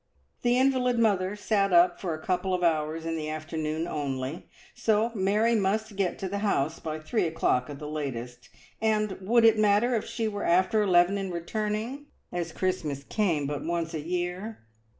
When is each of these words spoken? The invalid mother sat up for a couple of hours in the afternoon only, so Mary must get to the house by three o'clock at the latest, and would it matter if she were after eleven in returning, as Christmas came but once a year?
The 0.41 0.57
invalid 0.57 0.97
mother 0.97 1.35
sat 1.35 1.71
up 1.71 2.01
for 2.01 2.15
a 2.15 2.25
couple 2.25 2.55
of 2.55 2.63
hours 2.63 3.05
in 3.05 3.15
the 3.15 3.29
afternoon 3.29 3.87
only, 3.87 4.49
so 4.73 5.11
Mary 5.13 5.53
must 5.53 5.95
get 5.95 6.17
to 6.17 6.27
the 6.27 6.39
house 6.39 6.79
by 6.79 6.97
three 6.97 7.27
o'clock 7.27 7.69
at 7.69 7.77
the 7.77 7.87
latest, 7.87 8.49
and 8.81 9.11
would 9.21 9.45
it 9.45 9.59
matter 9.59 9.93
if 9.93 10.05
she 10.07 10.27
were 10.27 10.43
after 10.43 10.81
eleven 10.81 11.19
in 11.19 11.29
returning, 11.29 12.07
as 12.31 12.51
Christmas 12.51 13.03
came 13.03 13.45
but 13.45 13.63
once 13.63 13.93
a 13.93 14.01
year? 14.01 14.65